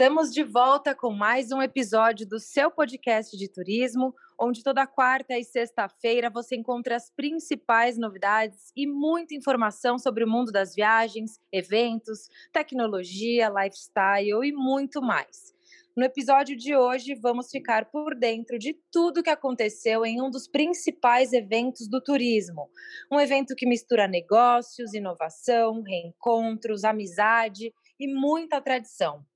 [0.00, 5.36] Estamos de volta com mais um episódio do seu podcast de turismo, onde toda quarta
[5.36, 11.40] e sexta-feira você encontra as principais novidades e muita informação sobre o mundo das viagens,
[11.50, 15.52] eventos, tecnologia, lifestyle e muito mais.
[15.96, 20.46] No episódio de hoje, vamos ficar por dentro de tudo que aconteceu em um dos
[20.46, 22.70] principais eventos do turismo.
[23.10, 29.26] Um evento que mistura negócios, inovação, reencontros, amizade e muita tradição.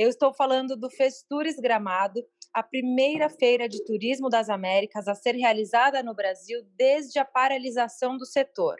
[0.00, 2.22] Eu estou falando do Festures Gramado,
[2.54, 8.16] a primeira feira de turismo das Américas a ser realizada no Brasil desde a paralisação
[8.16, 8.76] do setor.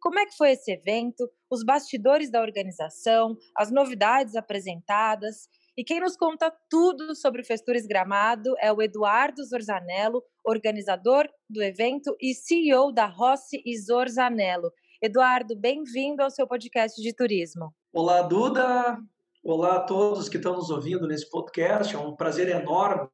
[0.00, 6.00] Como é que foi esse evento, os bastidores da organização, as novidades apresentadas e quem
[6.00, 12.34] nos conta tudo sobre o Festures Gramado é o Eduardo Zorzanello, organizador do evento e
[12.34, 14.72] CEO da Rossi e Zorzanello.
[15.00, 17.72] Eduardo, bem-vindo ao seu podcast de turismo.
[17.92, 18.98] Olá, Duda.
[19.48, 21.94] Olá a todos que estão nos ouvindo nesse podcast.
[21.94, 23.08] É um prazer enorme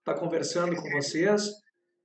[0.00, 1.48] estar conversando com vocês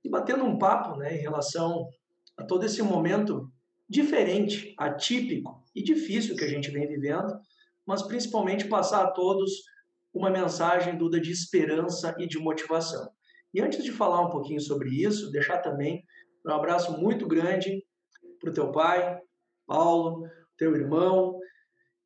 [0.02, 1.86] e batendo um papo né, em relação
[2.34, 3.52] a todo esse momento
[3.86, 7.38] diferente, atípico e difícil que a gente vem vivendo,
[7.86, 9.52] mas principalmente passar a todos
[10.14, 13.06] uma mensagem, Duda, de esperança e de motivação.
[13.52, 16.02] E antes de falar um pouquinho sobre isso, deixar também
[16.46, 17.84] um abraço muito grande
[18.40, 19.20] para o teu pai,
[19.66, 21.38] Paulo, teu irmão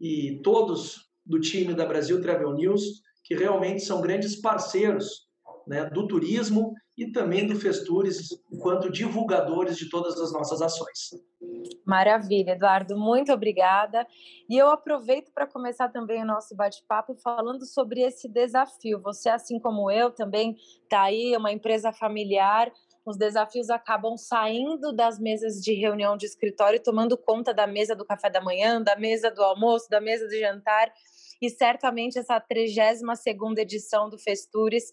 [0.00, 5.28] e todos do time da Brasil Travel News, que realmente são grandes parceiros
[5.66, 11.10] né, do turismo e também do Festures, enquanto divulgadores de todas as nossas ações.
[11.86, 14.06] Maravilha, Eduardo, muito obrigada.
[14.48, 19.00] E eu aproveito para começar também o nosso bate-papo falando sobre esse desafio.
[19.02, 22.72] Você, assim como eu, também está aí, uma empresa familiar.
[23.08, 28.04] Os desafios acabam saindo das mesas de reunião de escritório, tomando conta da mesa do
[28.04, 30.92] café da manhã, da mesa do almoço, da mesa do jantar.
[31.40, 34.90] E certamente essa 32 segunda edição do Festures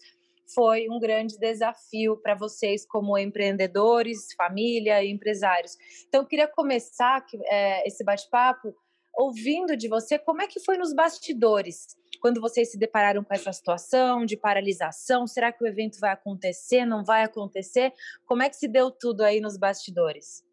[0.54, 5.76] foi um grande desafio para vocês como empreendedores, família e empresários.
[6.08, 8.74] Então, eu queria começar é, esse bate-papo
[9.16, 13.52] ouvindo de você como é que foi nos bastidores, quando vocês se depararam com essa
[13.52, 17.92] situação de paralisação, será que o evento vai acontecer, não vai acontecer?
[18.26, 20.44] Como é que se deu tudo aí nos bastidores?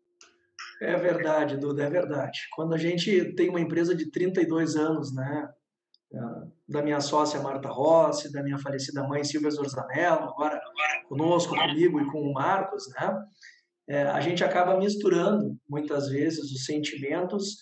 [0.81, 2.39] É verdade, Duda, é verdade.
[2.55, 5.49] Quando a gente tem uma empresa de 32 anos, né,
[6.67, 10.61] da minha sócia Marta Rossi, da minha falecida mãe Silvia Zorzanello, agora
[11.07, 13.25] conosco, comigo e com o Marcos, né?
[13.87, 17.57] É, a gente acaba misturando muitas vezes os sentimentos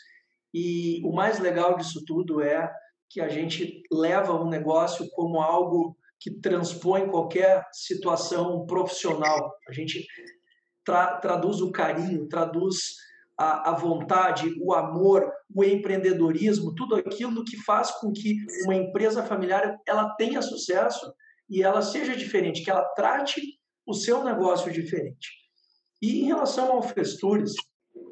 [0.53, 2.71] e o mais legal disso tudo é
[3.09, 9.53] que a gente leva um negócio como algo que transpõe qualquer situação profissional.
[9.67, 10.05] A gente
[10.85, 12.77] tra traduz o carinho, traduz
[13.37, 19.23] a, a, vontade, o amor, o empreendedorismo, tudo aquilo que faz com que uma empresa
[19.23, 21.11] familiar ela tenha sucesso
[21.49, 23.41] e ela seja diferente, que ela trate
[23.85, 25.29] o seu negócio diferente.
[26.01, 27.53] E em relação ao Festures,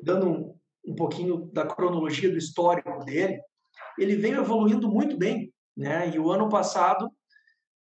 [0.03, 3.39] dando um, um pouquinho da cronologia do histórico dele,
[3.97, 6.09] ele veio evoluindo muito bem, né?
[6.13, 7.11] E o ano passado,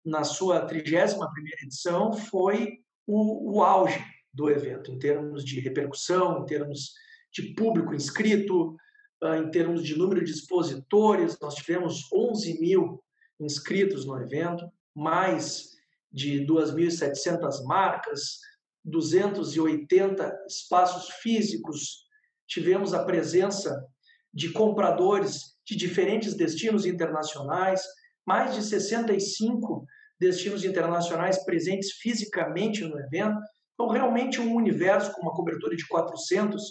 [0.05, 1.27] na sua 31ª
[1.63, 4.03] edição, foi o, o auge
[4.33, 6.93] do evento, em termos de repercussão, em termos
[7.31, 8.75] de público inscrito,
[9.21, 13.03] ah, em termos de número de expositores, nós tivemos 11 mil
[13.39, 15.75] inscritos no evento, mais
[16.11, 18.39] de 2.700 marcas,
[18.83, 22.06] 280 espaços físicos,
[22.47, 23.85] tivemos a presença
[24.33, 27.81] de compradores de diferentes destinos internacionais,
[28.25, 29.85] mais de 65
[30.19, 33.37] destinos internacionais presentes fisicamente no evento.
[33.73, 36.63] Então, realmente um universo com uma cobertura de 400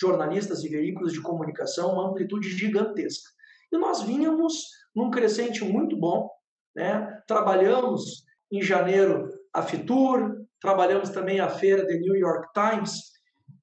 [0.00, 3.30] jornalistas e veículos de comunicação, uma amplitude gigantesca.
[3.72, 4.64] E nós vínhamos
[4.94, 6.30] num crescente muito bom,
[6.74, 7.20] né?
[7.26, 13.00] trabalhamos em janeiro a Fitur, trabalhamos também a feira The New York Times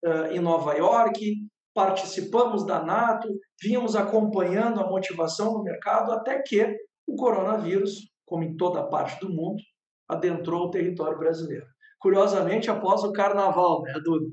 [0.06, 1.36] uh, em Nova York,
[1.76, 3.28] participamos da NATO,
[3.62, 6.76] vínhamos acompanhando a motivação no mercado até que
[7.06, 9.62] o coronavírus, como em toda parte do mundo,
[10.08, 11.66] adentrou o território brasileiro.
[12.00, 14.26] Curiosamente, após o carnaval, né, Duda?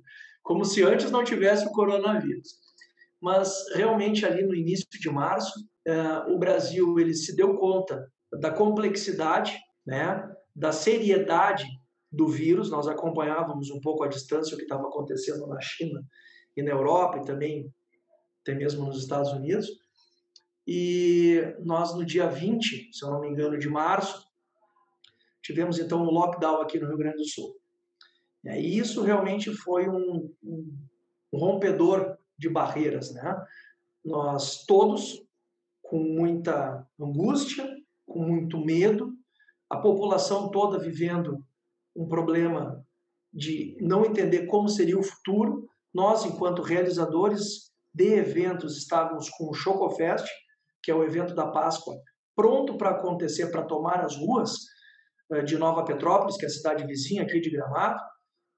[0.42, 2.48] como se antes não tivesse o coronavírus.
[3.20, 5.52] Mas realmente ali no início de março,
[5.88, 8.08] uh, o Brasil ele se deu conta
[8.40, 9.56] da complexidade,
[9.86, 11.64] né, da seriedade
[12.10, 12.70] do vírus.
[12.70, 16.00] Nós acompanhávamos um pouco à distância o que estava acontecendo na China
[16.56, 17.72] e na Europa e também
[18.42, 19.68] até mesmo nos Estados Unidos.
[20.66, 24.24] E nós, no dia 20, se eu não me engano, de março,
[25.42, 27.56] tivemos então um lockdown aqui no Rio Grande do Sul.
[28.44, 30.78] E isso realmente foi um, um,
[31.32, 33.44] rompedor de barreiras, né?
[34.04, 35.24] Nós todos,
[35.80, 37.68] com muita angústia,
[38.04, 39.12] com muito medo,
[39.70, 41.44] a população toda vivendo
[41.94, 42.84] um problema
[43.32, 45.68] de não entender como seria o futuro.
[45.94, 50.26] Nós, enquanto realizadores de eventos, estávamos com o Chocofest,
[50.82, 51.94] que é o evento da Páscoa,
[52.34, 54.52] pronto para acontecer, para tomar as ruas
[55.32, 58.00] eh, de Nova Petrópolis, que é a cidade vizinha aqui de Gramado,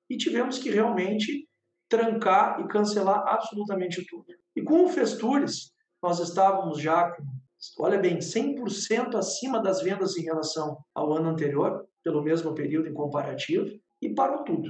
[0.09, 1.49] e tivemos que realmente
[1.89, 4.27] trancar e cancelar absolutamente tudo.
[4.57, 5.73] E com o Festures,
[6.03, 7.13] nós estávamos já
[7.79, 12.95] olha bem, 100% acima das vendas em relação ao ano anterior, pelo mesmo período em
[12.95, 13.67] comparativo,
[14.03, 14.69] e parou tudo.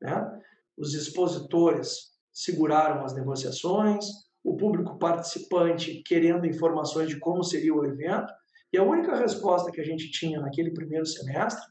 [0.00, 0.40] Né?
[0.78, 4.06] Os expositores seguraram as negociações,
[4.44, 8.32] o público participante querendo informações de como seria o evento,
[8.72, 11.64] e a única resposta que a gente tinha naquele primeiro semestre,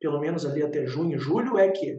[0.00, 1.98] pelo menos ali até junho e julho, é que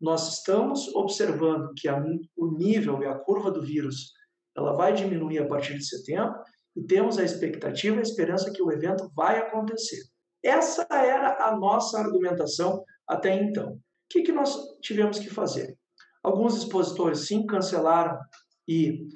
[0.00, 2.00] nós estamos observando que a,
[2.36, 4.12] o nível e a curva do vírus
[4.56, 6.34] ela vai diminuir a partir de setembro
[6.76, 10.02] e temos a expectativa e a esperança que o evento vai acontecer.
[10.44, 13.72] Essa era a nossa argumentação até então.
[13.72, 13.80] O
[14.10, 15.76] que, que nós tivemos que fazer?
[16.24, 18.18] Alguns expositores sim cancelaram
[18.66, 19.06] e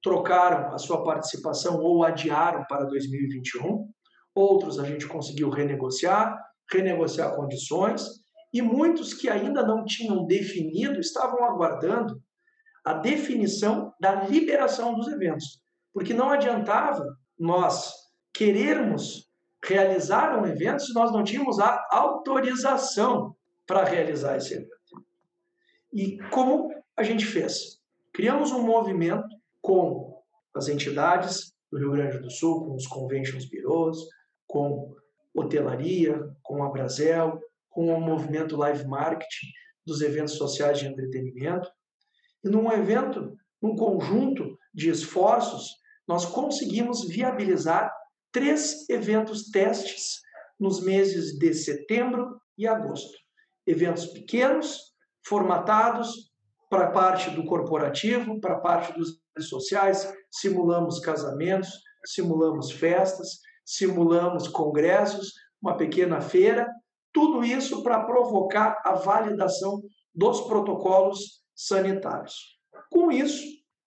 [0.00, 3.88] trocaram a sua participação ou adiaram para 2021.
[4.32, 6.38] Outros a gente conseguiu renegociar,
[6.70, 8.22] renegociar condições,
[8.52, 12.22] e muitos que ainda não tinham definido estavam aguardando
[12.84, 15.60] a definição da liberação dos eventos.
[15.92, 17.04] Porque não adiantava
[17.38, 17.92] nós
[18.32, 19.28] querermos
[19.64, 23.34] realizar um evento se nós não tínhamos a autorização
[23.66, 24.81] para realizar esse evento.
[25.92, 27.78] E como a gente fez?
[28.12, 29.28] Criamos um movimento
[29.60, 30.22] com
[30.54, 33.98] as entidades do Rio Grande do Sul, com os conventions bureaus,
[34.46, 34.94] com
[35.34, 37.40] hotelaria, com a Brasel,
[37.70, 39.46] com o movimento live marketing
[39.86, 41.70] dos eventos sociais de entretenimento.
[42.44, 47.92] E num evento, num conjunto de esforços, nós conseguimos viabilizar
[48.30, 50.20] três eventos testes
[50.58, 53.16] nos meses de setembro e agosto.
[53.66, 54.91] Eventos pequenos,
[55.26, 56.32] formatados
[56.68, 61.68] para parte do corporativo, para parte dos sociais, simulamos casamentos,
[62.04, 66.66] simulamos festas, simulamos congressos, uma pequena feira,
[67.12, 69.82] tudo isso para provocar a validação
[70.14, 72.58] dos protocolos sanitários.
[72.90, 73.44] Com isso,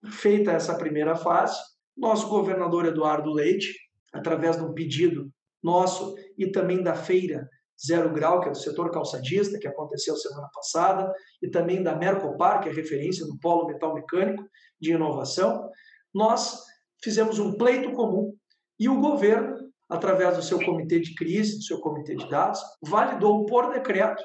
[0.07, 1.59] feita essa primeira fase,
[1.97, 3.73] nosso governador Eduardo Leite,
[4.13, 5.29] através de um pedido
[5.61, 7.49] nosso e também da feira
[7.83, 11.11] Zero Grau, que é do setor calçadista, que aconteceu semana passada,
[11.41, 14.43] e também da Mercopar, que é referência no polo metal mecânico
[14.79, 15.69] de inovação,
[16.13, 16.63] nós
[17.03, 18.33] fizemos um pleito comum
[18.79, 23.45] e o governo através do seu comitê de crise, do seu comitê de dados, validou
[23.45, 24.23] por decreto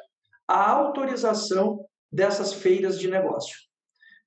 [0.49, 3.57] a autorização dessas feiras de negócio.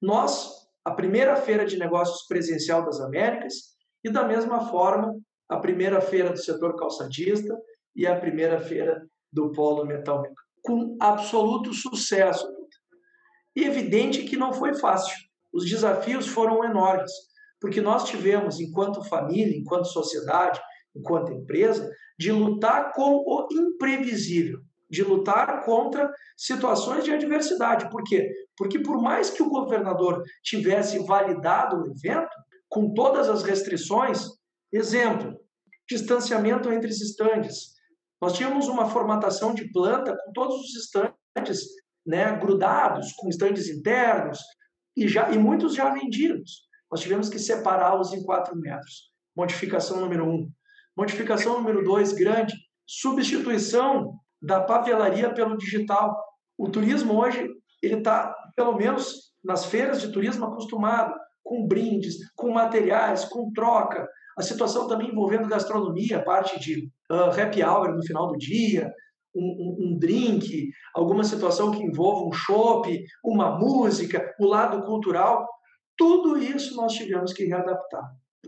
[0.01, 0.51] Nós,
[0.85, 3.73] a primeira feira de negócios presencial das Américas,
[4.03, 5.17] e da mesma forma,
[5.49, 7.57] a primeira feira do setor calçadista
[7.95, 10.23] e a primeira feira do polo metal
[10.61, 12.47] com absoluto sucesso.
[13.55, 15.15] Evidente que não foi fácil.
[15.51, 17.11] Os desafios foram enormes,
[17.59, 20.61] porque nós tivemos, enquanto família, enquanto sociedade,
[20.95, 27.89] enquanto empresa, de lutar com o imprevisível, de lutar contra situações de adversidade.
[27.89, 28.29] Por quê?
[28.57, 32.31] Porque por mais que o governador tivesse validado o evento,
[32.69, 34.25] com todas as restrições,
[34.71, 35.37] exemplo,
[35.87, 37.72] distanciamento entre os estandes.
[38.23, 41.65] Nós tínhamos uma formatação de planta com todos os estandes
[42.07, 44.39] né, grudados, com estandes internos,
[44.95, 46.61] e, já, e muitos já vendidos.
[46.89, 49.11] Nós tivemos que separá-los em 4 metros.
[49.35, 50.29] Modificação número 1.
[50.29, 50.51] Um,
[50.95, 52.55] Modificação número dois, grande,
[52.87, 56.17] substituição da papelaria pelo digital.
[56.57, 57.45] O turismo hoje,
[57.81, 61.13] ele está, pelo menos nas feiras de turismo, acostumado
[61.43, 64.07] com brindes, com materiais, com troca.
[64.37, 68.91] A situação também envolvendo gastronomia, parte de uh, happy hour no final do dia,
[69.35, 75.47] um, um, um, drink, alguma situação que envolva um chopp, uma música, o lado cultural.
[75.97, 78.03] Tudo isso nós tivemos que readaptar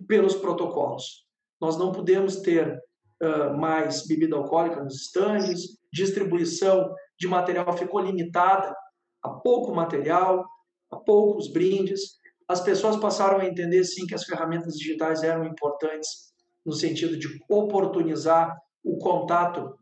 [0.08, 1.26] pelos protocolos.
[1.60, 2.78] Nós não podemos ter
[3.24, 8.76] uh, mais bebida alcoólica nos estandes, distribuição de material ficou limitada
[9.24, 10.46] a pouco material,
[10.92, 12.18] a poucos brindes.
[12.48, 16.34] As pessoas passaram a entender, sim, que as ferramentas digitais eram importantes
[16.66, 19.78] no sentido de oportunizar o contato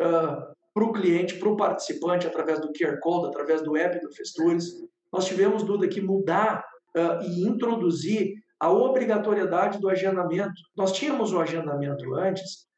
[0.00, 4.12] uh, para o cliente, para o participante, através do QR Code, através do app do
[4.12, 4.66] Festures.
[5.12, 6.64] Nós tivemos, Duda, que mudar
[6.96, 10.60] uh, e introduzir a obrigatoriedade do agendamento.
[10.76, 12.68] Nós tínhamos o agendamento antes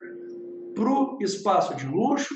[0.75, 2.35] para o espaço de luxo,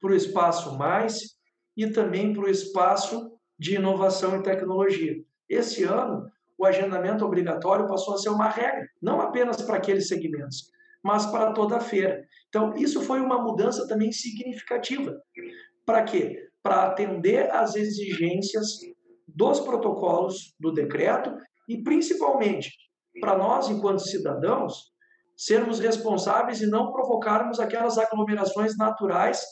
[0.00, 1.34] para o espaço mais
[1.76, 5.16] e também para o espaço de inovação e tecnologia.
[5.48, 6.30] Esse ano,
[6.64, 10.70] o agendamento obrigatório passou a ser uma regra, não apenas para aqueles segmentos,
[11.02, 12.24] mas para toda a feira.
[12.48, 15.14] Então, isso foi uma mudança também significativa.
[15.84, 16.48] Para quê?
[16.62, 18.78] Para atender às exigências
[19.28, 21.36] dos protocolos do decreto
[21.68, 22.70] e, principalmente,
[23.20, 24.92] para nós, enquanto cidadãos,
[25.36, 29.42] sermos responsáveis e não provocarmos aquelas aglomerações naturais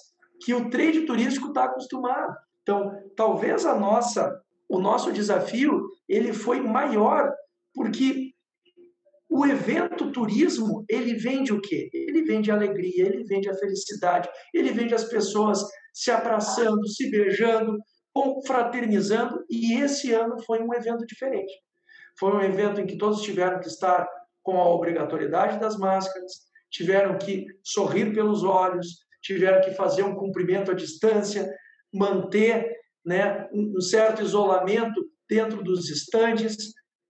[0.41, 2.35] que o trade turístico está acostumado.
[2.63, 4.41] Então, talvez a nossa,
[4.73, 7.31] o nosso desafio, ele foi maior,
[7.75, 8.33] porque
[9.29, 11.91] o evento turismo, ele vende o quê?
[11.93, 15.63] Ele vende alegria, ele vende a felicidade, ele vende as pessoas
[15.93, 17.79] se abraçando, se beijando,
[18.15, 21.53] confraternizando, e esse ano foi um evento diferente.
[22.19, 24.09] Foi um evento em que todos tiveram que estar
[24.43, 26.33] com a obrigatoriedade das máscaras,
[26.71, 28.87] tiveram que sorrir pelos olhos,
[29.23, 31.55] tiveram que fazer um cumprimento à distância,
[31.93, 36.57] manter né, um certo isolamento dentro dos estandes,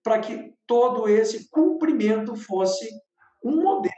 [0.03, 2.89] para que todo esse cumprimento fosse
[3.45, 3.93] um modelo.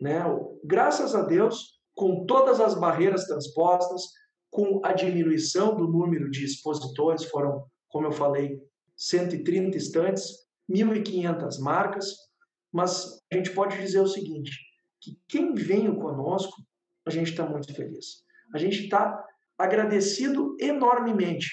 [0.00, 0.20] Né?
[0.64, 4.02] Graças a Deus, com todas as barreiras transpostas,
[4.50, 8.60] com a diminuição do número de expositores, foram, como eu falei,
[8.96, 10.30] 130 estantes,
[10.70, 12.14] 1.500 marcas,
[12.72, 14.50] mas a gente pode dizer o seguinte,
[15.00, 16.54] que quem veio conosco,
[17.06, 18.22] a gente está muito feliz.
[18.54, 19.24] A gente está
[19.58, 21.48] agradecido enormemente,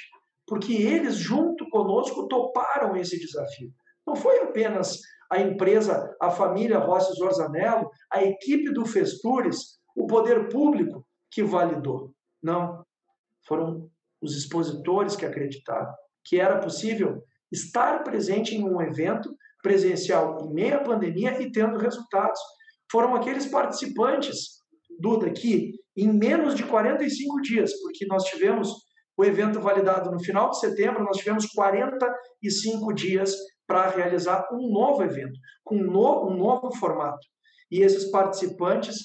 [0.48, 3.72] porque eles, junto conosco, toparam esse desafio.
[4.06, 5.00] Não foi apenas
[5.32, 12.12] a empresa, a família Rossi Zorzanello, a equipe do Festures, o poder público que validou.
[12.42, 12.84] Não.
[13.48, 13.90] Foram
[14.22, 15.94] os expositores que acreditaram
[16.26, 21.80] que era possível estar presente em um evento presencial em meio à pandemia e tendo
[21.80, 22.40] resultados.
[22.92, 24.59] Foram aqueles participantes,
[25.00, 28.70] Duda, que em menos de 45 dias, porque nós tivemos
[29.18, 33.36] o evento validado no final de setembro, nós tivemos 45 dias
[33.68, 37.20] para realizar um novo evento, com um novo, um novo formato.
[37.70, 38.98] E esses participantes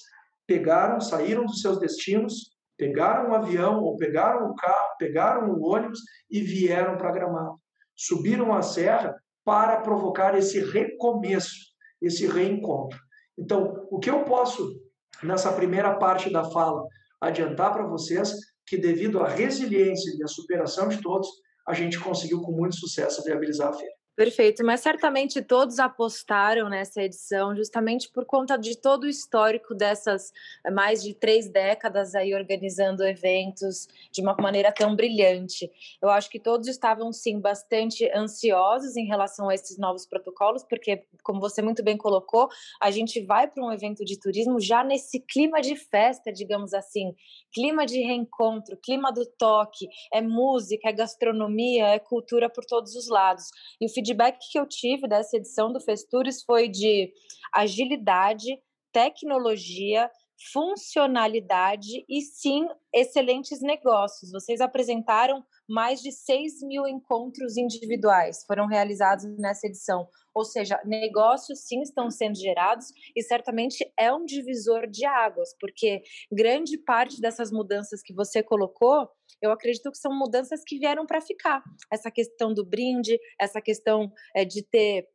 [0.46, 5.98] pegaram, saíram dos seus destinos, pegaram um avião ou pegaram um carro, pegaram um ônibus
[6.30, 7.58] e vieram para Gramado.
[7.96, 11.54] Subiram a serra para provocar esse recomeço,
[12.00, 12.98] esse reencontro.
[13.38, 14.80] Então, o que eu posso,
[15.22, 16.86] nessa primeira parte da fala,
[17.20, 18.34] adiantar para vocês
[18.66, 21.28] que, devido à resiliência e à superação de todos,
[21.66, 23.93] a gente conseguiu com muito sucesso viabilizar a feira.
[24.16, 30.32] Perfeito, mas certamente todos apostaram nessa edição justamente por conta de todo o histórico dessas
[30.64, 35.68] eh, mais de três décadas aí organizando eventos de uma maneira tão brilhante.
[36.00, 41.02] Eu acho que todos estavam sim bastante ansiosos em relação a esses novos protocolos, porque,
[41.24, 42.48] como você muito bem colocou,
[42.80, 47.16] a gente vai para um evento de turismo já nesse clima de festa, digamos assim,
[47.52, 53.08] clima de reencontro, clima do toque, é música, é gastronomia, é cultura por todos os
[53.08, 53.46] lados.
[53.80, 57.10] E o feedback que eu tive dessa edição do Festures foi de
[57.52, 58.58] agilidade,
[58.92, 60.10] tecnologia,
[60.52, 64.30] funcionalidade e sim excelentes negócios.
[64.30, 70.06] Vocês apresentaram mais de 6 mil encontros individuais, foram realizados nessa edição.
[70.34, 76.02] Ou seja, negócios sim estão sendo gerados e certamente é um divisor de águas, porque
[76.30, 79.08] grande parte dessas mudanças que você colocou
[79.40, 81.62] eu acredito que são mudanças que vieram para ficar.
[81.92, 85.06] Essa questão do brinde, essa questão é, de ter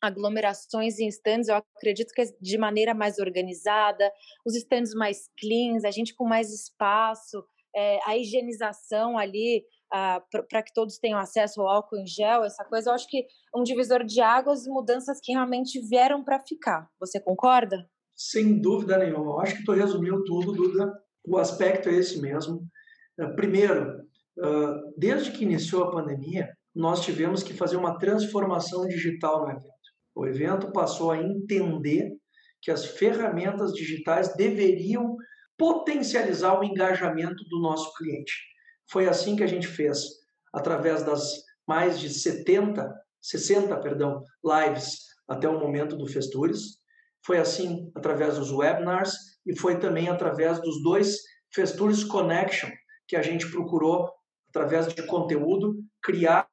[0.00, 4.10] aglomerações em stands, eu acredito que é de maneira mais organizada,
[4.46, 10.62] os stands mais cleans, a gente com mais espaço, é, a higienização ali ah, para
[10.62, 14.04] que todos tenham acesso ao álcool em gel, essa coisa, eu acho que um divisor
[14.04, 16.88] de águas e mudanças que realmente vieram para ficar.
[17.00, 17.88] Você concorda?
[18.14, 19.32] Sem dúvida nenhuma.
[19.32, 20.92] Eu acho que tu resumiu tudo, Duda.
[21.26, 22.66] O aspecto é esse mesmo.
[23.18, 24.02] Eh, primeiro,
[24.96, 29.77] desde que iniciou a pandemia, nós tivemos que fazer uma transformação digital no evento.
[30.18, 32.12] O evento passou a entender
[32.60, 35.16] que as ferramentas digitais deveriam
[35.56, 38.32] potencializar o engajamento do nosso cliente.
[38.90, 40.00] Foi assim que a gente fez,
[40.52, 41.34] através das
[41.68, 46.78] mais de 70, 60, perdão, lives até o momento do Festures.
[47.24, 49.14] Foi assim através dos webinars
[49.46, 51.16] e foi também através dos dois
[51.54, 52.70] Festures Connection,
[53.06, 54.10] que a gente procurou,
[54.48, 56.48] através de conteúdo, criar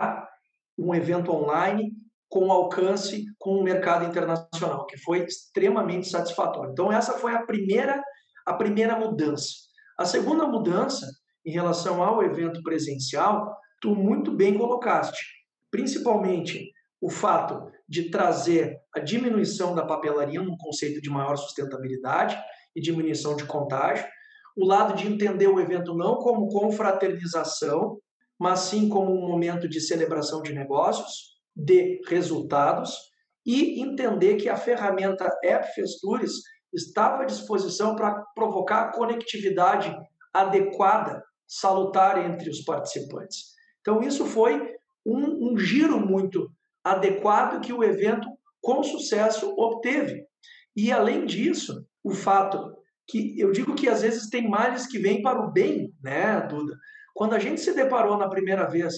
[0.77, 6.71] um evento online com alcance com o mercado internacional, que foi extremamente satisfatório.
[6.71, 8.03] Então essa foi a primeira
[8.45, 9.53] a primeira mudança.
[9.97, 11.07] A segunda mudança
[11.45, 15.23] em relação ao evento presencial, tu muito bem colocaste,
[15.71, 22.37] principalmente o fato de trazer a diminuição da papelaria num conceito de maior sustentabilidade
[22.75, 24.05] e diminuição de contágio,
[24.57, 27.99] o lado de entender o evento não como confraternização,
[28.39, 32.93] mas sim como um momento de celebração de negócios, de resultados
[33.45, 36.33] e entender que a ferramenta App Festures
[36.73, 39.95] estava à disposição para provocar a conectividade
[40.33, 43.53] adequada, salutar entre os participantes.
[43.79, 46.51] Então, isso foi um, um giro muito
[46.83, 48.27] adequado que o evento,
[48.61, 50.25] com sucesso, obteve.
[50.75, 52.75] E, além disso, o fato
[53.07, 56.75] que eu digo que às vezes tem males que vêm para o bem, né, Duda?
[57.13, 58.95] Quando a gente se deparou na primeira vez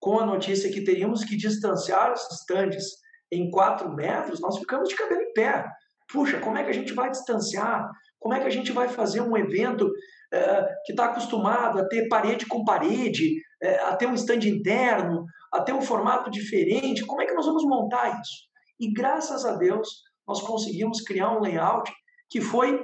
[0.00, 2.84] com a notícia que teríamos que distanciar os estandes
[3.30, 5.66] em quatro metros, nós ficamos de cabelo em pé.
[6.10, 7.90] Puxa, como é que a gente vai distanciar?
[8.18, 9.90] Como é que a gente vai fazer um evento
[10.32, 15.24] é, que está acostumado a ter parede com parede, é, a ter um stand interno,
[15.52, 17.04] a ter um formato diferente?
[17.04, 18.48] Como é que nós vamos montar isso?
[18.80, 19.88] E graças a Deus,
[20.26, 21.92] nós conseguimos criar um layout
[22.30, 22.80] que foi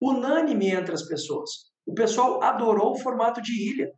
[0.00, 1.50] unânime entre as pessoas.
[1.86, 3.90] O pessoal adorou o formato de ilha,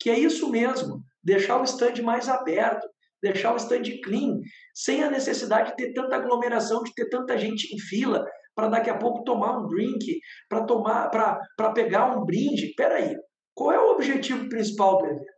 [0.00, 2.88] que é isso mesmo, deixar o stand mais aberto,
[3.20, 4.38] deixar o stand clean,
[4.72, 8.88] sem a necessidade de ter tanta aglomeração, de ter tanta gente em fila para daqui
[8.88, 12.72] a pouco tomar um drink, para tomar, para pegar um brinde.
[12.76, 13.16] Peraí,
[13.52, 15.32] qual é o objetivo principal do evento?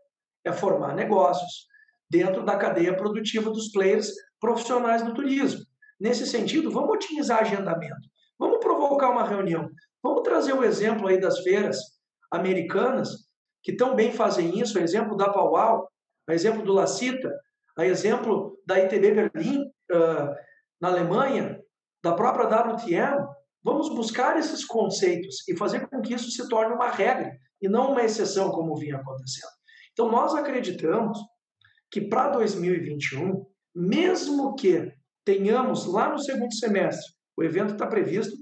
[0.45, 1.66] É formar negócios
[2.11, 5.62] dentro da cadeia produtiva dos players profissionais do turismo.
[5.99, 9.68] Nesse sentido, vamos otimizar agendamento, vamos provocar uma reunião,
[10.02, 11.78] vamos trazer o exemplo aí das feiras
[12.30, 13.27] americanas
[13.62, 15.88] que tão bem fazem isso, o exemplo da Powwow,
[16.29, 17.33] o exemplo do Lacita,
[17.77, 19.62] a exemplo da ITB Berlim,
[19.93, 20.35] uh,
[20.81, 21.61] na Alemanha,
[22.03, 23.27] da própria WTM,
[23.62, 27.93] vamos buscar esses conceitos e fazer com que isso se torne uma regra e não
[27.93, 29.50] uma exceção, como vinha acontecendo.
[29.93, 31.19] Então, nós acreditamos
[31.91, 34.93] que para 2021, mesmo que
[35.25, 38.35] tenhamos lá no segundo semestre, o evento está previsto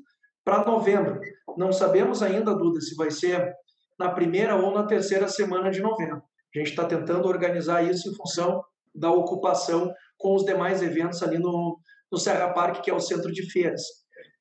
[0.44, 1.18] para novembro,
[1.56, 3.52] não sabemos ainda, Duda, se vai ser
[3.98, 6.22] na primeira ou na terceira semana de novembro.
[6.54, 8.62] A gente está tentando organizar isso em função
[8.94, 11.78] da ocupação com os demais eventos ali no,
[12.10, 13.82] no Serra Parque, que é o centro de feiras.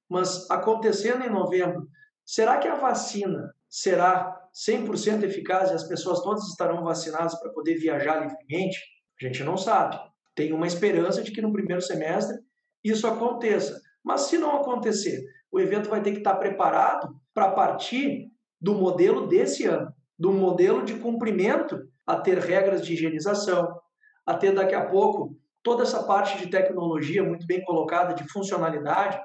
[0.09, 1.87] Mas acontecendo em novembro,
[2.25, 7.75] será que a vacina será 100% eficaz e as pessoas todas estarão vacinadas para poder
[7.75, 8.79] viajar livremente?
[9.21, 9.99] A gente não sabe.
[10.33, 12.37] Tem uma esperança de que no primeiro semestre
[12.83, 13.81] isso aconteça.
[14.03, 18.31] Mas se não acontecer, o evento vai ter que estar preparado para partir
[18.65, 23.79] do modelo desse ano, do modelo de cumprimento a ter regras de higienização,
[24.25, 29.21] a ter daqui a pouco toda essa parte de tecnologia muito bem colocada, de funcionalidade,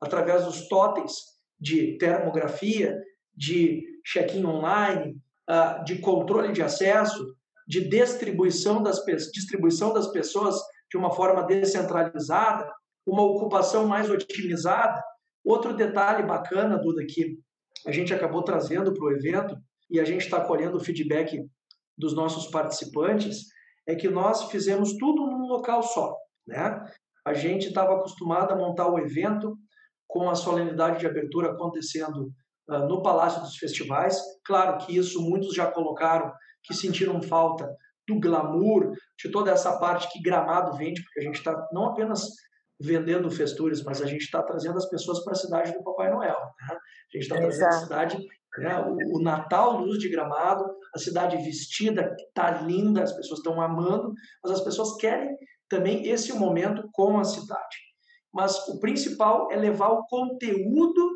[0.00, 1.12] através dos totens
[1.58, 2.96] de termografia,
[3.34, 5.16] de check-in online,
[5.48, 7.34] ah, de controle de acesso,
[7.66, 10.54] de distribuição das, distribuição das pessoas
[10.88, 12.70] de uma forma descentralizada,
[13.04, 15.02] uma ocupação mais otimizada.
[15.42, 17.42] Outro detalhe bacana, Duda, que
[17.86, 19.56] a gente acabou trazendo para o evento
[19.90, 21.40] e a gente está colhendo o feedback
[21.96, 23.44] dos nossos participantes,
[23.86, 26.16] é que nós fizemos tudo num local só.
[26.46, 26.84] Né?
[27.24, 29.56] A gente estava acostumado a montar o evento
[30.06, 32.32] com a solenidade de abertura acontecendo
[32.68, 34.20] uh, no Palácio dos Festivais.
[34.44, 37.68] Claro que isso muitos já colocaram que sentiram falta
[38.06, 42.28] do glamour, de toda essa parte que Gramado vende, porque a gente está não apenas
[42.80, 46.36] vendendo festures, mas a gente está trazendo as pessoas para a cidade do Papai Noel.
[46.36, 46.76] Né?
[47.14, 48.78] A gente está trazendo a cidade né?
[48.80, 54.12] O, o, Natal, luz de gramado, a cidade vestida, está linda, as pessoas estão amando,
[54.42, 55.36] mas as pessoas querem
[55.68, 57.76] também esse momento com a cidade.
[58.32, 61.10] Mas o principal é levar o conteúdo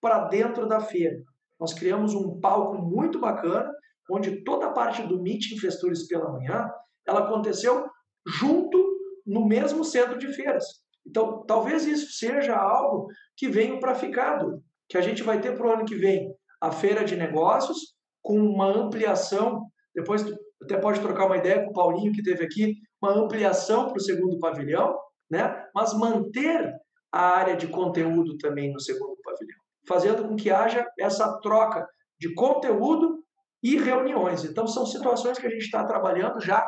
[0.00, 1.16] para dentro da feira.
[1.58, 3.70] Nós criamos um palco muito bacana,
[4.10, 6.70] onde toda a parte do Meeting Festures pela manhã,
[7.06, 7.86] ela aconteceu
[8.26, 8.94] junto
[9.26, 10.64] no mesmo centro de feiras.
[11.06, 14.42] Então, talvez isso seja algo que venha para ficar,
[14.88, 18.38] que a gente vai ter para o ano que vem a feira de negócios com
[18.38, 19.66] uma ampliação.
[19.94, 20.24] Depois
[20.62, 24.00] até pode trocar uma ideia com o Paulinho que teve aqui, uma ampliação para o
[24.00, 24.96] segundo pavilhão,
[25.30, 25.64] né?
[25.74, 26.72] Mas manter
[27.12, 31.86] a área de conteúdo também no segundo pavilhão, fazendo com que haja essa troca
[32.18, 33.22] de conteúdo
[33.62, 34.44] e reuniões.
[34.44, 36.66] Então são situações que a gente está trabalhando já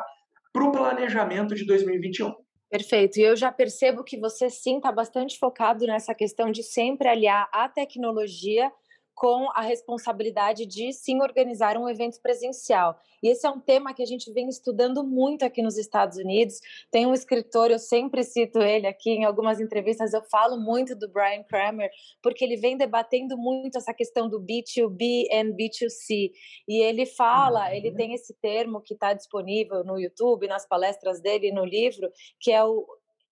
[0.53, 2.33] para o planejamento de 2021.
[2.71, 3.17] Perfeito.
[3.17, 7.49] E eu já percebo que você sim está bastante focado nessa questão de sempre aliar
[7.53, 8.71] a tecnologia
[9.17, 12.95] com a responsabilidade de sim organizar um evento presencial.
[13.23, 16.59] E esse é um tema que a gente vem estudando muito aqui nos Estados Unidos.
[16.91, 21.09] Tem um escritor, eu sempre cito ele aqui em algumas entrevistas, eu falo muito do
[21.09, 21.89] Brian Kramer,
[22.21, 26.31] porque ele vem debatendo muito essa questão do B2B and B2C.
[26.67, 27.73] E ele fala, uhum.
[27.73, 32.51] ele tem esse termo que está disponível no YouTube, nas palestras dele, no livro, que
[32.51, 32.85] é o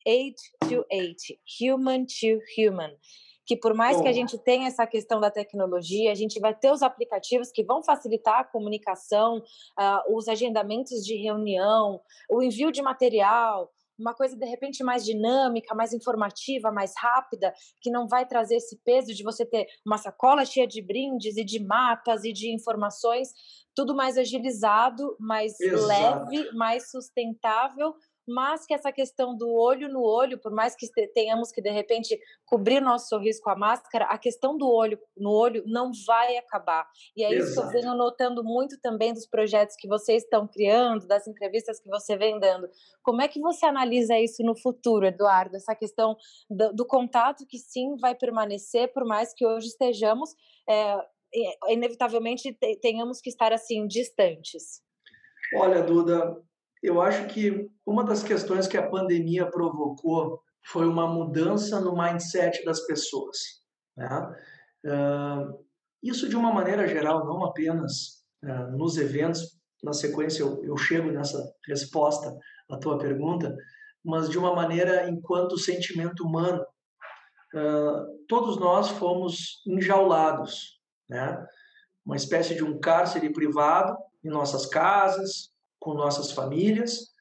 [0.08, 0.34] age
[0.68, 2.92] to age, human to human
[3.46, 6.72] que por mais que a gente tenha essa questão da tecnologia, a gente vai ter
[6.72, 12.82] os aplicativos que vão facilitar a comunicação, uh, os agendamentos de reunião, o envio de
[12.82, 18.56] material, uma coisa de repente mais dinâmica, mais informativa, mais rápida, que não vai trazer
[18.56, 22.54] esse peso de você ter uma sacola cheia de brindes e de mapas e de
[22.54, 23.30] informações,
[23.74, 25.88] tudo mais agilizado, mais Exato.
[25.88, 27.94] leve, mais sustentável,
[28.28, 32.20] mas que essa questão do olho no olho, por mais que tenhamos que de repente
[32.46, 36.88] cobrir nosso sorriso com a máscara, a questão do olho no olho não vai acabar.
[37.16, 41.08] E é isso que eu venho notando muito também dos projetos que vocês estão criando,
[41.08, 42.70] das entrevistas que você vem dando.
[43.04, 45.56] Como é que você analisa isso no futuro, Eduardo?
[45.56, 46.18] Essa questão
[46.50, 50.36] do, do contato que sim vai permanecer, por mais que hoje estejamos,
[50.68, 50.98] é,
[51.70, 54.82] inevitavelmente tenhamos que estar assim distantes.
[55.56, 56.42] Olha, Duda,
[56.86, 62.64] eu acho que uma das questões que a pandemia provocou foi uma mudança no mindset
[62.66, 63.38] das pessoas.
[63.96, 64.36] Né?
[64.86, 65.66] Uh,
[66.02, 71.12] isso de uma maneira geral, não apenas uh, nos eventos, na sequência eu, eu chego
[71.12, 72.36] nessa resposta
[72.70, 73.56] à tua pergunta,
[74.04, 76.64] mas de uma maneira enquanto sentimento humano.
[77.54, 81.46] Uh, todos nós fomos enjaulados, né?
[82.06, 85.55] uma espécie de um cárcere privado em nossas casas,
[85.86, 87.12] com nossas famílias,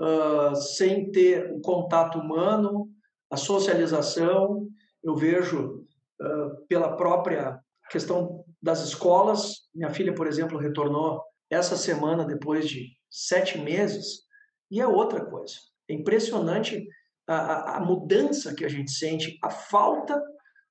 [0.00, 2.88] uh, sem ter o contato humano,
[3.28, 4.68] a socialização.
[5.02, 5.84] Eu vejo
[6.22, 9.68] uh, pela própria questão das escolas.
[9.74, 14.20] Minha filha, por exemplo, retornou essa semana depois de sete meses
[14.70, 15.56] e é outra coisa.
[15.90, 16.86] É impressionante
[17.28, 20.22] a, a, mudança que a gente sente, a falta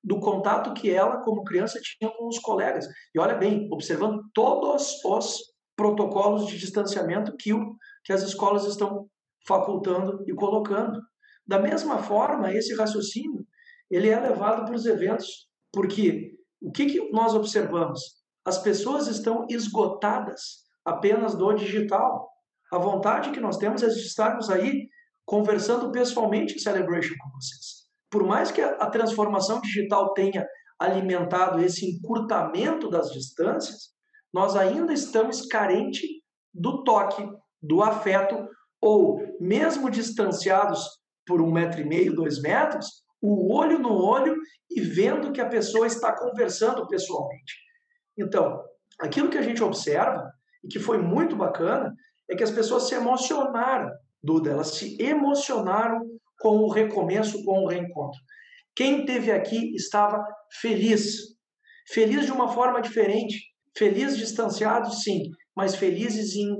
[0.02, 2.86] do contato que ela, como criança, tinha com os colegas.
[3.14, 9.08] E olha bem, observando todos os protocolos de distanciamento que, o, que as escolas estão
[9.46, 11.00] facultando e colocando.
[11.46, 13.46] Da mesma forma, esse raciocínio
[13.90, 18.00] ele é levado para os eventos, porque o que, que nós observamos?
[18.44, 22.28] As pessoas estão esgotadas apenas do digital.
[22.72, 24.88] A vontade que nós temos é de estarmos aí
[25.24, 27.86] conversando pessoalmente em Celebration com vocês.
[28.10, 30.46] Por mais que a transformação digital tenha
[30.78, 33.95] alimentado esse encurtamento das distâncias,
[34.32, 36.08] nós ainda estamos carentes
[36.52, 37.28] do toque,
[37.62, 38.48] do afeto,
[38.80, 40.84] ou mesmo distanciados
[41.26, 44.36] por um metro e meio, dois metros, o olho no olho
[44.70, 47.54] e vendo que a pessoa está conversando pessoalmente.
[48.16, 48.62] Então,
[49.00, 50.30] aquilo que a gente observa,
[50.62, 51.94] e que foi muito bacana,
[52.28, 53.90] é que as pessoas se emocionaram,
[54.22, 56.00] Duda, elas se emocionaram
[56.40, 58.20] com o recomeço, com o reencontro.
[58.74, 60.26] Quem teve aqui estava
[60.60, 61.36] feliz,
[61.88, 63.40] feliz de uma forma diferente,
[63.76, 66.56] Felizes distanciados, sim, mas felizes em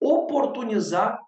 [0.00, 1.18] oportunizar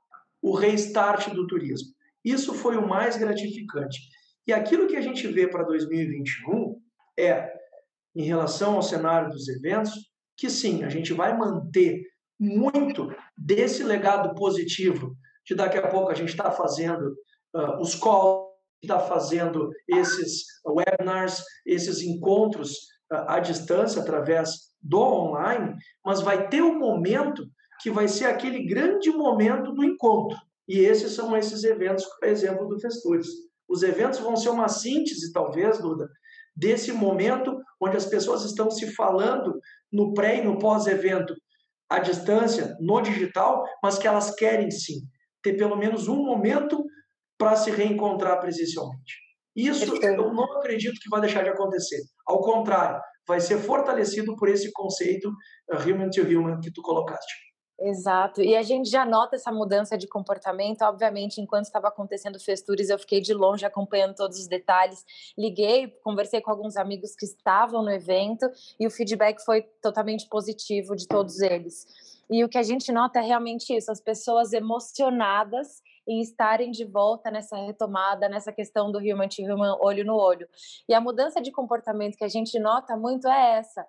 [0.41, 1.89] o restart do turismo.
[2.25, 3.99] Isso foi o mais gratificante.
[4.47, 6.81] E aquilo que a gente vê para 2021
[7.19, 7.53] é,
[8.15, 9.93] em relação ao cenário dos eventos,
[10.37, 12.03] que sim, a gente vai manter
[12.39, 17.15] muito desse legado positivo de daqui a pouco a gente está fazendo
[17.55, 18.49] uh, os calls,
[18.83, 22.73] está fazendo esses webinars, esses encontros
[23.13, 27.45] uh, à distância através do online, mas vai ter um momento
[27.81, 30.37] que vai ser aquele grande momento do encontro.
[30.69, 33.29] E esses são esses eventos, por exemplo, do Festures.
[33.69, 36.09] Os eventos vão ser uma síntese, talvez, Duda,
[36.55, 39.59] desse momento onde as pessoas estão se falando
[39.91, 41.35] no pré e no pós-evento
[41.89, 45.01] à distância, no digital, mas que elas querem sim
[45.43, 46.85] ter pelo menos um momento
[47.37, 49.21] para se reencontrar presencialmente.
[49.55, 52.01] Isso eu não acredito que vai deixar de acontecer.
[52.27, 57.53] Ao contrário, vai ser fortalecido por esse conceito uh, human to human que tu colocaste.
[57.85, 58.41] Exato.
[58.41, 60.83] E a gente já nota essa mudança de comportamento.
[60.83, 65.05] Obviamente, enquanto estava acontecendo Festures, eu fiquei de longe acompanhando todos os detalhes.
[65.37, 70.95] Liguei, conversei com alguns amigos que estavam no evento e o feedback foi totalmente positivo
[70.95, 71.85] de todos eles.
[72.31, 76.85] E o que a gente nota é realmente isso: as pessoas emocionadas em estarem de
[76.85, 80.49] volta nessa retomada, nessa questão do human to human, olho no olho.
[80.89, 83.87] E a mudança de comportamento que a gente nota muito é essa.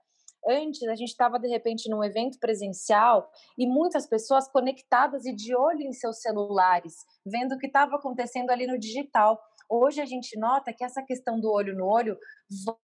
[0.47, 5.55] Antes, a gente estava, de repente, num evento presencial e muitas pessoas conectadas e de
[5.55, 9.41] olho em seus celulares, vendo o que estava acontecendo ali no digital.
[9.69, 12.17] Hoje, a gente nota que essa questão do olho no olho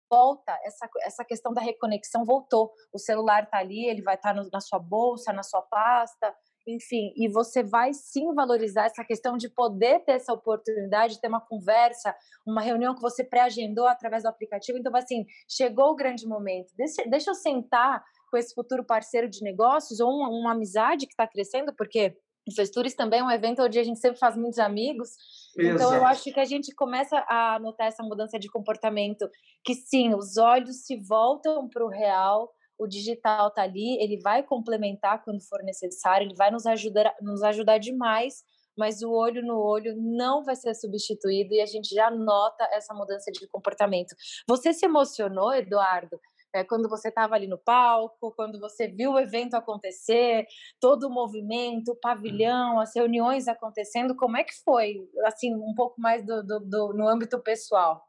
[0.09, 2.71] volta, essa, essa questão da reconexão voltou.
[2.93, 6.33] O celular está ali, ele vai estar tá na sua bolsa, na sua pasta,
[6.67, 11.27] enfim, e você vai sim valorizar essa questão de poder ter essa oportunidade de ter
[11.27, 14.77] uma conversa, uma reunião que você pré-agendou através do aplicativo.
[14.77, 16.71] Então, assim, chegou o grande momento.
[16.75, 21.13] Deixa, deixa eu sentar com esse futuro parceiro de negócios ou uma, uma amizade que
[21.13, 22.15] está crescendo, porque
[22.51, 25.09] O Festures também é um evento onde a gente sempre faz muitos amigos.
[25.57, 25.75] Exato.
[25.75, 29.29] Então, eu acho que a gente começa a notar essa mudança de comportamento,
[29.63, 34.41] que sim, os olhos se voltam para o real, o digital está ali, ele vai
[34.41, 38.43] complementar quando for necessário, ele vai nos ajudar, nos ajudar demais,
[38.77, 42.93] mas o olho no olho não vai ser substituído e a gente já nota essa
[42.93, 44.15] mudança de comportamento.
[44.47, 46.17] Você se emocionou, Eduardo,
[46.53, 50.45] é, quando você estava ali no palco, quando você viu o evento acontecer,
[50.79, 55.99] todo o movimento, o pavilhão, as reuniões acontecendo, como é que foi, assim, um pouco
[56.01, 58.01] mais do, do, do no âmbito pessoal?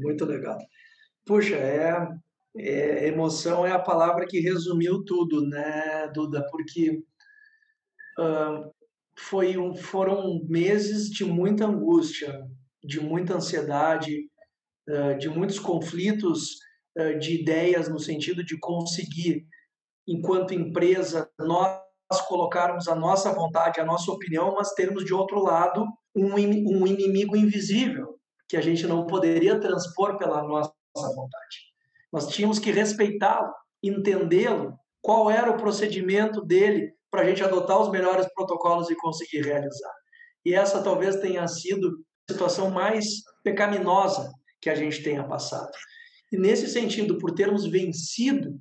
[0.00, 0.58] Muito legal.
[1.24, 2.08] Puxa, é,
[2.56, 6.46] é, emoção é a palavra que resumiu tudo, né, Duda?
[6.50, 7.02] Porque
[8.18, 8.72] uh,
[9.18, 12.46] foi um, foram meses de muita angústia,
[12.82, 14.30] de muita ansiedade,
[14.88, 16.65] uh, de muitos conflitos
[17.18, 19.46] de ideias no sentido de conseguir,
[20.06, 21.80] enquanto empresa, nós
[22.26, 27.36] colocarmos a nossa vontade, a nossa opinião, mas termos de outro lado um, um inimigo
[27.36, 31.66] invisível que a gente não poderia transpor pela nossa vontade.
[32.12, 37.90] Nós tínhamos que respeitá-lo, entendê-lo, qual era o procedimento dele para a gente adotar os
[37.90, 39.92] melhores protocolos e conseguir realizar.
[40.44, 41.88] E essa talvez tenha sido
[42.28, 43.06] a situação mais
[43.42, 45.70] pecaminosa que a gente tenha passado.
[46.36, 48.60] E nesse sentido, por termos vencido,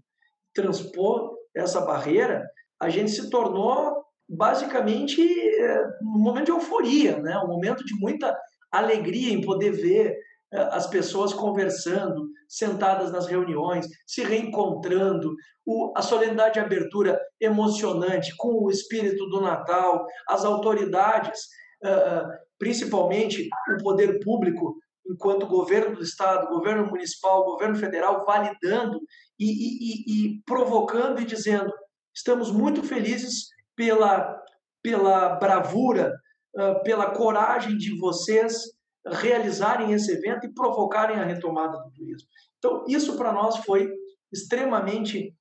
[0.54, 7.38] transpor essa barreira, a gente se tornou basicamente é, um momento de euforia, né?
[7.40, 8.34] um momento de muita
[8.72, 10.16] alegria em poder ver
[10.54, 15.36] é, as pessoas conversando, sentadas nas reuniões, se reencontrando,
[15.66, 21.42] o, a solenidade de abertura emocionante com o espírito do Natal, as autoridades,
[21.84, 29.00] uh, principalmente o poder público, enquanto governo do Estado, governo municipal, governo federal, validando
[29.40, 31.72] e, e, e provocando e dizendo:
[32.14, 34.42] estamos muito felizes pela,
[34.82, 36.14] pela bravura,
[36.56, 38.74] uh, pela coragem de vocês
[39.06, 42.28] realizarem esse evento e provocarem a retomada do turismo.
[42.58, 43.92] Então, isso para nós foi
[44.32, 45.34] extremamente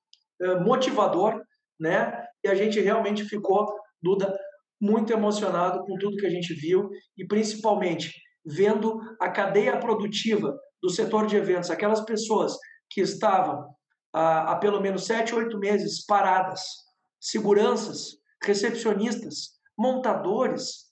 [0.43, 1.43] uh, motivador,
[1.81, 2.25] né?
[2.45, 3.73] E a gente realmente ficou,
[4.03, 4.39] Duda,
[4.81, 8.13] muito emocionado com tudo que a gente viu e principalmente
[8.45, 12.57] vendo a cadeia produtiva do setor de eventos, aquelas pessoas
[12.91, 13.75] que estavam
[14.13, 16.63] há, há pelo menos sete, oito meses paradas,
[17.21, 20.85] seguranças, recepcionistas, montadores,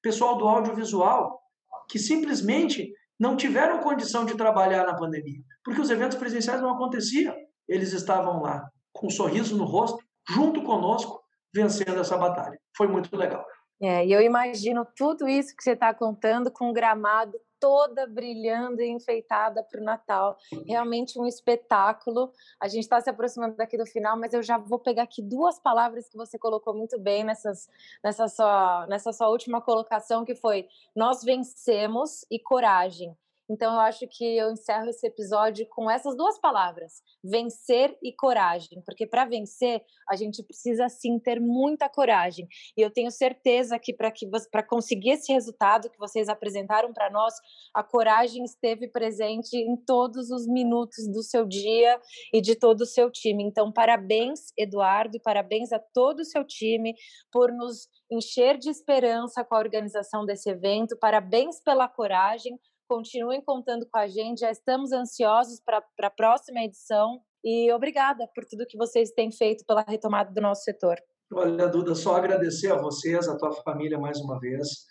[0.00, 1.40] pessoal do audiovisual,
[1.88, 7.34] que simplesmente não tiveram condição de trabalhar na pandemia, porque os eventos presenciais não aconteciam.
[7.68, 11.20] Eles estavam lá com um sorriso no rosto, junto conosco,
[11.52, 12.58] vencendo essa batalha.
[12.76, 13.44] Foi muito legal.
[13.80, 18.88] É, e eu imagino tudo isso que você está contando com gramado toda brilhando e
[18.88, 20.38] enfeitada para o Natal.
[20.66, 22.32] Realmente um espetáculo.
[22.58, 25.60] A gente está se aproximando daqui do final, mas eu já vou pegar aqui duas
[25.60, 27.68] palavras que você colocou muito bem nessas,
[28.02, 30.66] nessa, sua, nessa sua última colocação, que foi
[30.96, 33.14] nós vencemos e coragem.
[33.50, 38.80] Então, eu acho que eu encerro esse episódio com essas duas palavras: vencer e coragem.
[38.86, 42.46] Porque para vencer, a gente precisa sim ter muita coragem.
[42.76, 47.10] E eu tenho certeza que para que para conseguir esse resultado que vocês apresentaram para
[47.10, 47.34] nós,
[47.74, 52.00] a coragem esteve presente em todos os minutos do seu dia
[52.32, 53.42] e de todo o seu time.
[53.42, 56.94] Então, parabéns, Eduardo, e parabéns a todo o seu time
[57.32, 60.96] por nos encher de esperança com a organização desse evento.
[60.98, 62.56] Parabéns pela coragem
[62.90, 67.22] Continuem contando com a gente, já estamos ansiosos para a próxima edição.
[67.44, 70.96] E obrigada por tudo que vocês têm feito pela retomada do nosso setor.
[71.32, 74.86] Olha, Duda, só agradecer a vocês, a tua família mais uma vez.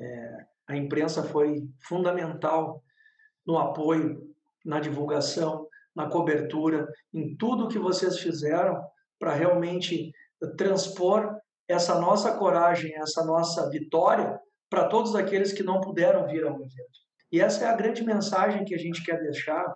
[0.00, 2.82] É, a imprensa foi fundamental
[3.46, 8.82] no apoio, na divulgação, na cobertura, em tudo que vocês fizeram
[9.18, 10.10] para realmente
[10.56, 16.54] transpor essa nossa coragem, essa nossa vitória para todos aqueles que não puderam vir ao
[16.54, 17.03] evento.
[17.34, 19.74] E essa é a grande mensagem que a gente quer deixar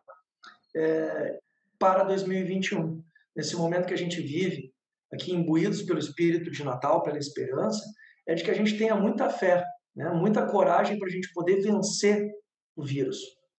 [0.76, 1.40] é,
[1.76, 3.02] para 2021.
[3.34, 4.72] Nesse momento que a gente vive,
[5.12, 7.84] aqui imbuídos pelo espírito de Natal, pela esperança,
[8.28, 9.64] é de que a gente tenha muita fé,
[9.96, 12.30] né, muita coragem para a gente poder vencer
[12.76, 13.18] o vírus.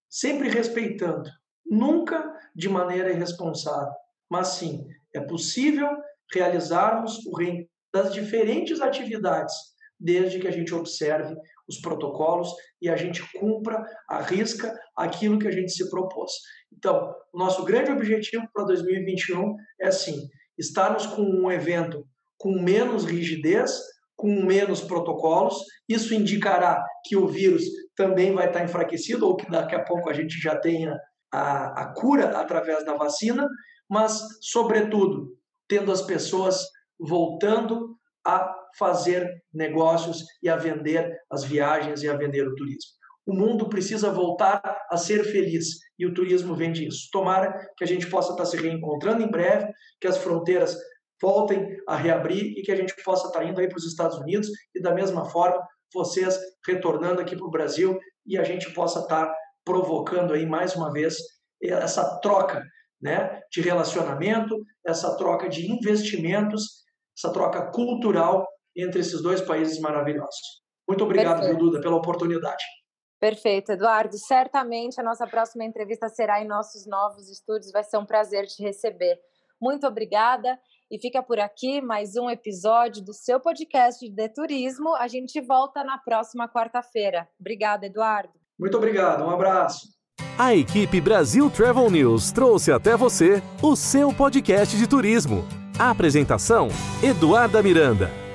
[0.10, 1.30] Sempre respeitando,
[1.66, 2.24] nunca
[2.56, 3.92] de maneira irresponsável,
[4.30, 5.90] mas sim, é possível
[6.34, 7.34] realizarmos o
[7.94, 9.54] das diferentes atividades,
[10.00, 11.36] desde que a gente observe
[11.70, 12.50] os protocolos
[12.82, 16.32] e a gente cumpra, arrisca aquilo que a gente se propôs.
[16.76, 20.28] Então, o nosso grande objetivo para 2021 é assim,
[20.58, 22.04] estarmos com um evento
[22.38, 23.80] com menos rigidez,
[24.16, 25.56] com menos protocolos.
[25.88, 27.64] Isso indicará que o vírus
[27.96, 30.98] também vai estar enfraquecido ou que daqui a pouco a gente já tenha
[31.32, 33.48] a, a cura através da vacina,
[33.90, 36.62] mas, sobretudo, tendo as pessoas
[37.00, 42.92] voltando a fazer negócios e a vender as viagens e a vender o turismo.
[43.26, 47.10] O mundo precisa voltar a ser feliz e o turismo vem disso.
[47.12, 50.76] Tomara que a gente possa estar se reencontrando em breve, que as fronteiras
[51.22, 54.50] voltem a reabrir e que a gente possa estar indo aí para os Estados Unidos
[54.74, 55.62] e da mesma forma
[55.94, 59.32] vocês retornando aqui para o Brasil e a gente possa estar
[59.66, 61.18] provocando aí mais uma vez
[61.62, 62.64] essa troca
[63.02, 64.56] né, de relacionamento,
[64.86, 66.84] essa troca de investimentos,
[67.18, 70.62] essa troca cultural entre esses dois países maravilhosos.
[70.88, 72.64] Muito obrigado, viu, Duda, pela oportunidade.
[73.20, 74.18] Perfeito, Eduardo.
[74.18, 77.72] Certamente a nossa próxima entrevista será em nossos novos estúdios.
[77.72, 79.20] Vai ser um prazer te receber.
[79.62, 80.58] Muito obrigada.
[80.90, 84.96] E fica por aqui mais um episódio do seu podcast de turismo.
[84.96, 87.28] A gente volta na próxima quarta-feira.
[87.40, 88.34] Obrigada, Eduardo.
[88.58, 89.24] Muito obrigado.
[89.24, 89.88] Um abraço.
[90.38, 95.46] A equipe Brasil Travel News trouxe até você o seu podcast de turismo.
[95.78, 96.70] A apresentação:
[97.04, 98.29] Eduarda Miranda.